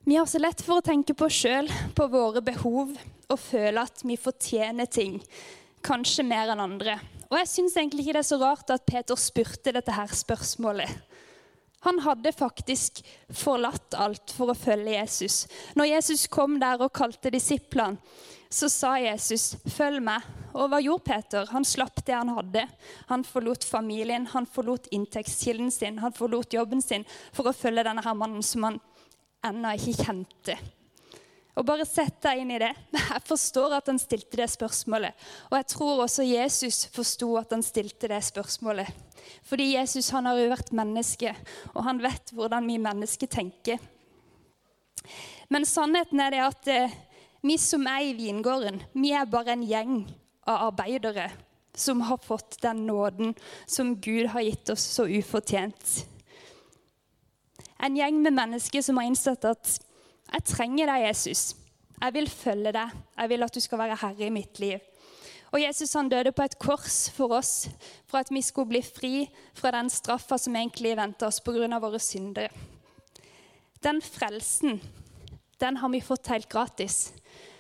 [0.09, 2.97] Vi har så lett for å tenke på oss sjøl, på våre behov,
[3.31, 5.21] og føle at vi fortjener ting.
[5.87, 6.97] Kanskje mer enn andre.
[7.31, 10.91] Og jeg syns egentlig ikke det er så rart at Peter spurte dette her spørsmålet.
[11.87, 13.01] Han hadde faktisk
[13.33, 15.47] forlatt alt for å følge Jesus.
[15.79, 17.97] Når Jesus kom der og kalte disiplene,
[18.51, 21.47] så sa Jesus, 'Følg meg.' Og hva gjorde Peter?
[21.47, 22.67] Han slapp det han hadde.
[23.07, 28.03] Han forlot familien, han forlot inntektskilden sin, han forlot jobben sin for å følge denne
[28.03, 28.81] her mannen som han
[29.47, 30.59] ennå ikke kjente.
[31.61, 32.71] Og bare sett deg inn i det.
[33.13, 35.27] Jeg forstår at han stilte det spørsmålet.
[35.51, 38.89] Og jeg tror også Jesus forsto at han stilte det spørsmålet.
[39.45, 41.35] Fordi Jesus han har jo vært menneske,
[41.75, 43.83] og han vet hvordan vi mennesker tenker.
[45.53, 46.97] Men sannheten er det at eh,
[47.45, 50.01] vi som er i vingården, vi er bare en gjeng
[50.49, 51.29] av arbeidere
[51.77, 53.35] som har fått den nåden
[53.69, 56.07] som Gud har gitt oss så ufortjent.
[57.81, 59.77] En gjeng med mennesker som har innsett at
[60.33, 61.57] 'jeg trenger deg, Jesus'.
[62.01, 62.91] Jeg vil følge deg.
[63.19, 64.79] Jeg vil at du skal være herre i mitt liv.
[65.51, 67.69] Og Jesus han døde på et kors for oss,
[68.07, 71.79] for at vi skulle bli fri fra den straffa som egentlig venter oss pga.
[71.79, 72.49] våre synder.
[73.83, 74.81] Den frelsen,
[75.61, 77.13] den har vi fått helt gratis.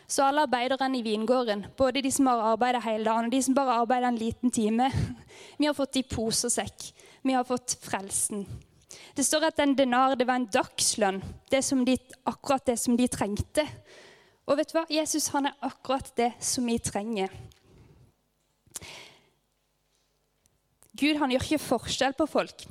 [0.06, 3.54] Så alle arbeiderne i vingården, både de som har arbeidet hele dagen og de som
[3.54, 4.90] bare arbeider en liten time,
[5.58, 6.92] vi har fått i pose og sekk.
[7.22, 8.46] Vi har fått frelsen.
[9.20, 11.20] Det står at en denar det var en dagslønn.
[11.52, 13.66] Det de, akkurat det som de trengte.
[14.48, 14.86] Og vet du hva?
[14.88, 17.28] Jesus han er akkurat det som vi trenger.
[20.96, 22.64] Gud han gjør ikke forskjell på folk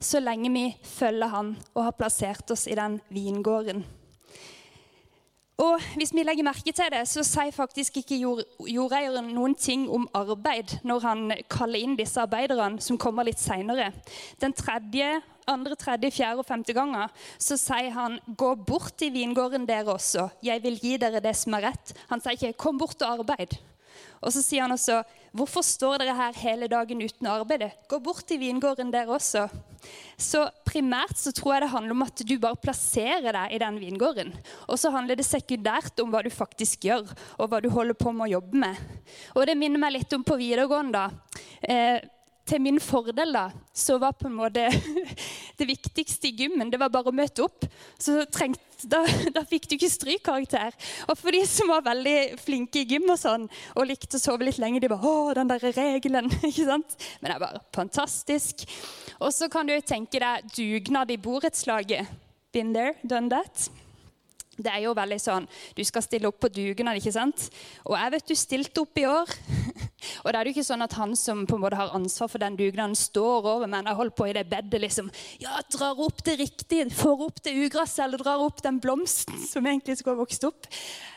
[0.00, 3.82] så lenge vi følger han og har plassert oss i den vingården.
[5.60, 9.84] Og hvis vi legger merke til det, så sier faktisk ikke jord, jordeieren noen ting
[9.92, 13.90] om arbeid når han kaller inn disse arbeiderne, som kommer litt seinere.
[14.40, 15.18] Den tredje,
[15.50, 20.30] andre, tredje, fjerde og femte ganger så sier han 'gå bort i vingården dere også'.
[20.42, 21.92] 'Jeg vil gi dere det som er rett'.
[22.08, 23.58] Han sier ikke 'kom bort og arbeid'.
[24.20, 27.70] Og så sier han også, 'Hvorfor står dere her hele dagen uten arbeid?
[27.88, 29.48] Gå bort i vingården der også.'
[30.18, 33.80] Så primært så tror jeg det handler om at du bare plasserer deg i den
[33.80, 34.32] vingården.
[34.68, 37.08] Og så handler det sekundært om hva du faktisk gjør,
[37.38, 38.76] og hva du holder på med å jobbe med.
[39.34, 40.92] Og det minner meg litt om på videregående.
[40.92, 41.10] da.
[41.62, 42.00] Eh,
[42.50, 44.66] til min fordel da, så var på en måte
[45.60, 47.66] det viktigste i gymmen det var bare å møte opp.
[48.00, 49.02] Så trengt, da,
[49.36, 50.76] da, fikk du ikke strykkarakter.
[51.08, 54.48] Og for de som var veldig flinke i gym og sånn, og likte å sove
[54.48, 56.96] litt lenge, de bare 'Å, den der regelen.' ikke sant?
[57.20, 58.66] Men det er bare fantastisk.
[59.20, 62.10] Og så kan du jo tenke deg dugnad i borettslaget.
[62.52, 63.70] Been there, done that.
[64.60, 67.46] Det er jo veldig sånn Du skal stille opp på dugnad, ikke sant?
[67.86, 69.36] Og jeg vet du stilte opp i år.
[70.24, 72.42] Og det er jo ikke sånn at han som på en måte har ansvar for
[72.42, 75.10] den dugnaden, står over men har holder på i det bedet liksom,
[75.42, 79.66] ja, drar opp det riktige, får opp det ugresset eller drar opp den blomsten som
[79.66, 80.68] egentlig skulle vokst opp.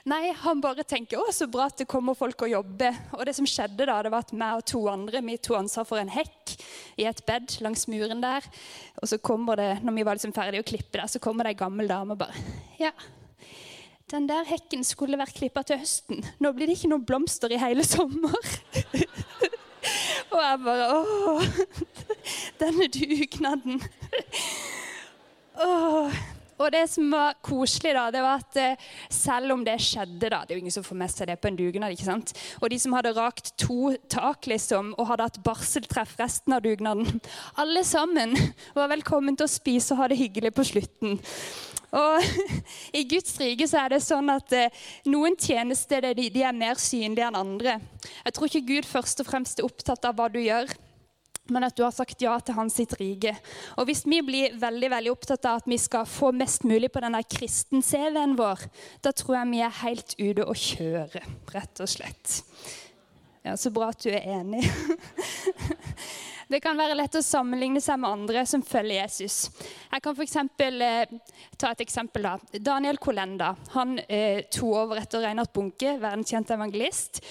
[0.10, 2.98] Nei, han bare tenker å, så bra at det kommer folk og jobber.
[3.16, 5.88] Og det som skjedde da, det var at meg og to andre vi tok ansvar
[5.88, 6.58] for en hekk
[7.00, 8.46] i et bed langs muren der.
[9.00, 11.56] Og så kommer det, når vi var liksom ferdige å klippe der, så kommer det
[11.56, 12.48] ei gammel dame og bare
[12.82, 12.92] Ja,
[14.14, 16.22] den der hekken skulle vært klippa til høsten.
[16.44, 18.38] Nå blir det ikke noen blomster i hele sommer.
[20.34, 21.34] og jeg bare Å,
[22.62, 23.82] denne dugnaden.
[25.64, 26.22] Åh.
[26.62, 30.44] Og det som var koselig, da, det var at eh, selv om det skjedde da,
[30.46, 31.92] Det er jo ingen som får med seg det på en dugnad.
[31.92, 32.34] ikke sant?
[32.62, 37.20] Og de som hadde rakt to tak liksom, og hadde hatt barseltreff resten av dugnaden
[37.60, 38.38] Alle sammen
[38.78, 41.18] var velkommen til å spise og ha det hyggelig på slutten.
[41.94, 42.24] Og
[43.00, 47.28] I Guds rike så er det sånn at eh, noen tjenester de, er mer synlige
[47.30, 47.78] enn andre.
[48.24, 50.74] Jeg tror ikke Gud først og fremst er opptatt av hva du gjør,
[51.52, 53.34] men at du har sagt ja til hans sitt rike.
[53.78, 57.04] Og Hvis vi blir veldig veldig opptatt av at vi skal få mest mulig på
[57.04, 58.64] denne kristen-CV-en vår,
[59.04, 62.40] da tror jeg vi er helt ute å kjøre, rett og slett.
[63.44, 64.64] Ja, Så bra at du er enig.
[66.48, 69.48] Det kan være lett å sammenligne seg med andre som følger Jesus.
[69.92, 71.18] Jeg kan for eksempel, eh,
[71.58, 72.24] ta et eksempel.
[72.24, 72.38] da.
[72.60, 77.24] Daniel Kolenda han eh, to over etter Reinhard Bunke, verdenskjent evangelist.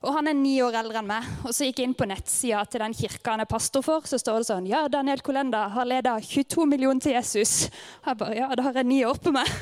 [0.00, 1.26] Og Han er ni år eldre enn meg.
[1.44, 4.06] Og så gikk jeg inn på nettsida til den kirka han er pastor for.
[4.08, 7.68] Så står det sånn Ja, Daniel Kolenda har leda 22 millioner til Jesus.
[8.06, 9.52] Jeg bare, ja, da har jeg ni år på meg.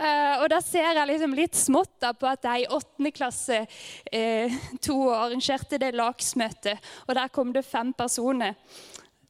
[0.00, 3.60] uh, og da ser jeg liksom litt smått da på at jeg i åttende klasse
[3.68, 6.92] uh, to år arrangerte det lagsmøtet.
[7.04, 8.56] Og der kom det fem personer.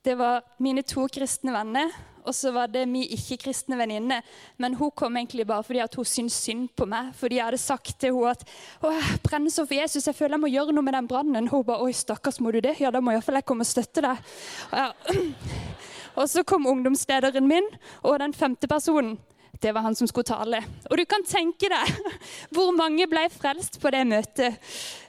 [0.07, 1.91] Det var mine to kristne venner
[2.27, 4.21] og så var det min ikke-kristne venninne.
[4.59, 7.13] Men hun kom egentlig bare fordi hun syntes synd på meg.
[7.17, 8.43] Fordi jeg hadde sagt til henne at
[8.83, 11.49] å, jeg brenner så for Jesus, jeg føler jeg må gjøre noe med den brannen.
[11.53, 12.77] Hun bare oi, stakkars, må du det?
[12.83, 14.35] Ja, da må iallfall jeg komme og støtte deg.
[14.75, 14.91] Ja.
[16.17, 17.67] Og så kom ungdomslederen min
[18.01, 19.19] og den femte personen.
[19.61, 20.63] Det var han som skulle tale.
[20.91, 22.13] Og du kan tenke deg
[22.57, 24.57] hvor mange ble frelst på det møtet.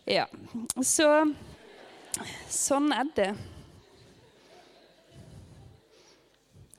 [0.07, 0.27] Ja,
[0.83, 1.07] Så
[2.51, 3.31] sånn er det.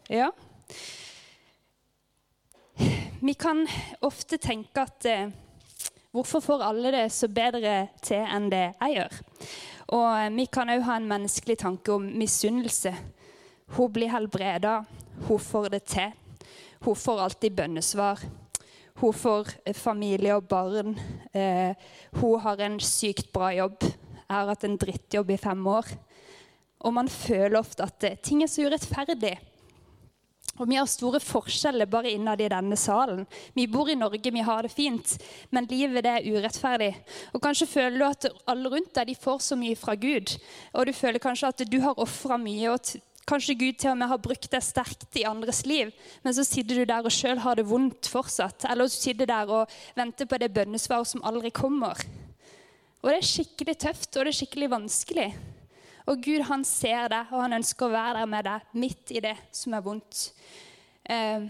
[0.09, 0.30] Ja.
[3.20, 3.66] Vi kan
[4.00, 5.28] ofte tenke at eh,
[6.16, 9.18] hvorfor får alle det så bedre til enn det jeg gjør?
[9.98, 12.94] Og eh, vi kan òg ha en menneskelig tanke om misunnelse.
[13.76, 14.78] Hun blir helbreda,
[15.28, 16.16] hun får det til.
[16.86, 18.24] Hun får alltid bønnesvar.
[19.00, 20.98] hun får familie og barn.
[21.34, 21.74] Eh,
[22.12, 23.82] hun har en sykt bra jobb.
[23.82, 25.84] Jeg har hatt en drittjobb i fem år.
[26.80, 29.36] Og man føler ofte at eh, ting er så urettferdig.
[30.59, 33.24] Og vi har store forskjeller bare innad i denne salen.
[33.54, 35.16] Vi bor i Norge, vi har det fint,
[35.54, 36.92] men livet det er urettferdig.
[37.32, 40.34] Og Kanskje føler du at alle rundt deg de får så mye fra Gud.
[40.74, 44.11] Og du føler kanskje at du har ofra mye, og kanskje Gud til og med
[44.11, 45.92] har brukt deg sterkt i andres liv.
[46.24, 48.66] Men så sitter du der og sjøl har det vondt fortsatt.
[48.70, 52.02] Eller du sitter der og venter på det bønnesvaret som aldri kommer.
[52.98, 55.28] Og det er skikkelig tøft, og det er skikkelig vanskelig.
[56.09, 59.22] Og Gud han ser deg, og han ønsker å være der med deg midt i
[59.24, 60.28] det som er vondt.
[61.04, 61.48] Eh,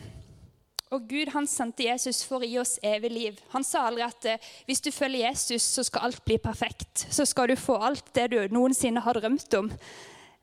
[0.94, 3.40] og Gud han sendte Jesus for å gi oss evig liv.
[3.52, 7.04] Han sa aldri at eh, hvis du følger Jesus, så skal alt bli perfekt.
[7.12, 9.68] Så skal du få alt det du noensinne har drømt om.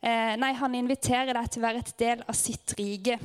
[0.06, 3.18] Eh, nei, han inviterer deg til å være et del av sitt rike.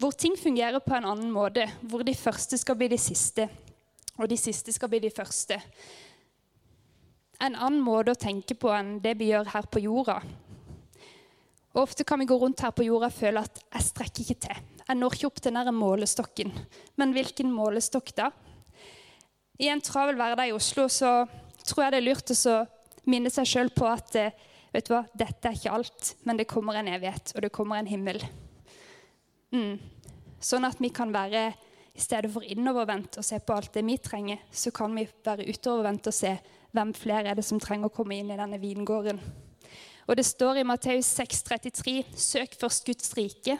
[0.00, 1.68] Hvor ting fungerer på en annen måte.
[1.86, 3.46] Hvor de første skal bli de siste,
[4.16, 5.60] og de siste skal bli de første
[7.42, 10.20] en annen måte å tenke på enn det vi gjør her på jorda.
[11.76, 14.38] Og Ofte kan vi gå rundt her på jorda og føle at jeg strekker ikke
[14.46, 14.60] til.
[14.86, 16.52] Jeg når ikke opp til denne målestokken.
[16.96, 18.30] Men hvilken målestokk da?
[19.60, 21.26] I en travel hverdag i Oslo så
[21.66, 22.56] tror jeg det er lurt å
[23.10, 24.34] minne seg sjøl på at eh,
[24.72, 27.80] vet du hva, dette er ikke alt, men det kommer en evighet, og det kommer
[27.80, 28.20] en himmel.
[29.54, 29.78] Mm.
[30.42, 31.48] Sånn at vi kan være
[31.96, 35.46] i stedet for innovervendt og se på alt det vi trenger, så kan vi være
[35.48, 36.34] utovervendt og se
[36.76, 39.20] hvem flere er det som trenger å komme inn i denne vingården.
[40.06, 43.58] Og Det står i Matteus 6,33.: Søk først Guds rike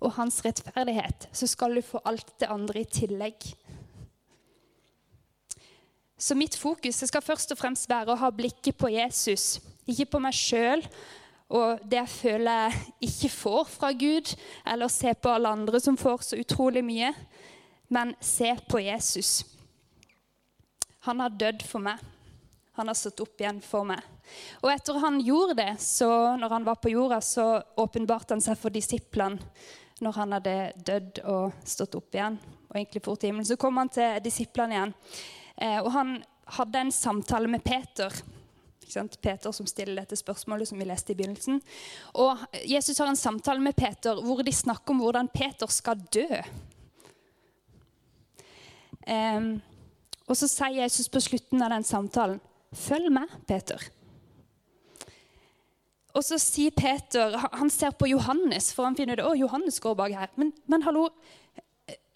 [0.00, 3.48] og hans rettferdighet, så skal du få alt det andre i tillegg.
[6.20, 9.58] Så mitt fokus skal først og fremst være å ha blikket på Jesus,
[9.88, 10.84] ikke på meg sjøl
[11.50, 14.34] og det jeg føler jeg ikke får fra Gud,
[14.66, 17.10] eller se på alle andre som får så utrolig mye,
[17.90, 19.42] men se på Jesus.
[21.08, 21.98] Han har dødd for meg.
[22.80, 24.00] Han har stått opp igjen for meg.
[24.62, 26.08] Og etter han gjorde det, så
[26.40, 27.44] når han var på jorda, så
[27.76, 29.36] åpenbarte han seg for disiplene.
[30.00, 32.38] Når han hadde dødd og stått opp igjen,
[32.70, 34.94] og egentlig fort i himmelen, så kom han til disiplene igjen.
[35.60, 36.14] Eh, og han
[36.56, 38.14] hadde en samtale med Peter.
[39.20, 41.60] Peter som stiller dette spørsmålet som vi leste i begynnelsen.
[42.16, 46.28] Og Jesus har en samtale med Peter hvor de snakker om hvordan Peter skal dø.
[49.04, 49.50] Eh,
[50.30, 52.40] og så sier Jesus på slutten av den samtalen
[52.72, 53.90] 'Følg med, Peter'.
[56.14, 59.94] Og så sier Peter Han ser på Johannes, for han finner det, å, Johannes går
[59.94, 60.28] bak her.
[60.36, 61.08] Men, men hallo,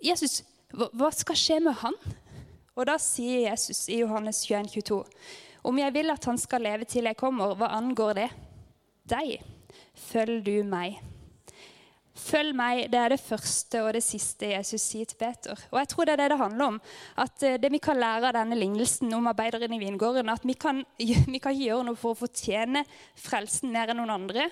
[0.03, 0.43] Jesus,
[0.75, 1.95] hva, skal skje med han?
[2.75, 5.05] Og da sier Jesus i Johannes 21, 22,
[5.65, 8.31] om jeg vil at han skal leve til jeg kommer, hva angår det?
[9.09, 9.39] Deg,
[9.95, 10.99] følg du meg.
[12.15, 15.59] Følg meg, det er det første og det siste Jesus sier til Peter.
[15.73, 16.77] Og jeg tror det er det det handler om.
[17.19, 20.55] At eh, det vi kan lære av denne lignelsen om arbeideren i vingården, at vi
[20.55, 20.85] kan,
[21.35, 22.85] vi kan gjøre noe for å fortjene
[23.19, 24.47] frelsen mer enn noen andre.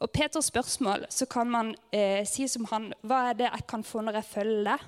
[0.00, 3.84] Og Peters spørsmål så kan man eh, si som han Hva er det jeg kan
[3.84, 4.86] få når jeg følger deg?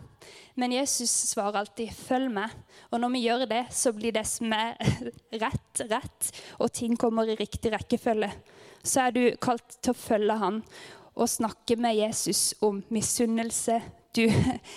[0.56, 2.56] Men Jesus svarer alltid 'følg meg'.
[2.90, 4.76] Og når vi gjør det, så blir det som er
[5.44, 8.30] rett, rett, og ting kommer i riktig rekkefølge
[8.82, 10.60] så er du kalt til å følge han
[11.12, 13.78] og snakke med Jesus om misunnelse,
[14.16, 14.24] du,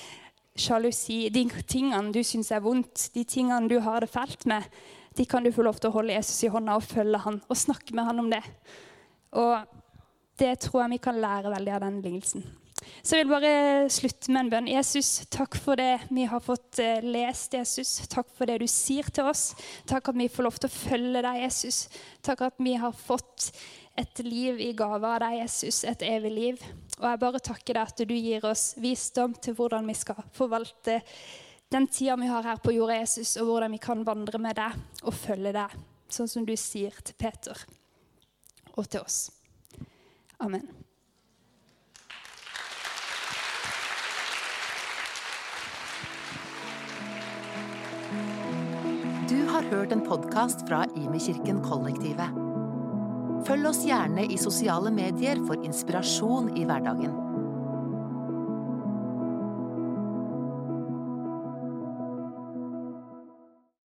[0.66, 4.68] sjalusi, de tingene du syns er vondt, de tingene du har det fælt med.
[5.16, 7.60] De kan du få lov til å holde Jesus i hånda og følge han og
[7.60, 8.44] snakke med han om det.
[9.40, 9.64] Og
[10.40, 12.46] det tror jeg vi kan lære veldig av den lignelsen.
[13.02, 14.68] Så jeg vil bare slutte med en bønn.
[14.70, 17.54] Jesus, takk for det vi har fått eh, lest.
[17.56, 17.96] Jesus.
[18.12, 19.54] Takk for det du sier til oss.
[19.90, 21.86] Takk at vi får lov til å følge deg, Jesus.
[22.26, 23.50] Takk at vi har fått
[23.96, 26.66] et liv i gave av deg, Jesus, et evig liv.
[27.00, 31.00] Og jeg bare takker deg at du gir oss visdom til hvordan vi skal forvalte
[31.72, 35.06] den tida vi har her på jorda, Jesus, og hvordan vi kan vandre med deg
[35.08, 35.80] og følge deg,
[36.12, 37.66] sånn som du sier til Peter
[38.76, 39.35] og til oss.
[40.38, 40.68] Amen.
[49.30, 52.42] Du har hørt en podkast fra Imekirken Kollektivet.
[53.46, 57.24] Følg oss gjerne i sosiale medier for inspirasjon i hverdagen.